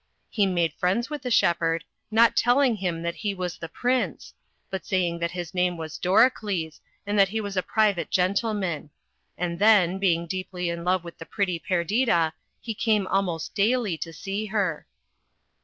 [0.31, 4.33] He made friends with the shepherd, not telling him that he was the Prince,
[4.71, 8.89] but saying that his name was Doricles, and that he was a private gentleman;
[9.37, 13.95] and then, being deep ly in love with the pretty Perdita, he came almost daily
[13.99, 14.87] to see her.